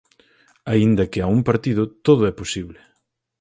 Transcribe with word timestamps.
Aínda 0.71 1.09
que 1.11 1.19
a 1.21 1.27
un 1.35 1.41
partido 1.49 1.83
todo 2.07 2.21
é 2.31 2.33
posible. 2.41 2.79